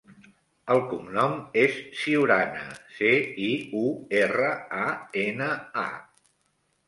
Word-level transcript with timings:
El 0.75 0.79
cognom 0.91 1.33
és 1.63 1.75
Ciurana: 1.97 2.63
ce, 2.95 3.11
i, 3.47 3.51
u, 3.81 3.85
erra, 4.21 4.49
a, 4.87 4.87
ena, 5.27 5.51
a. 5.85 5.87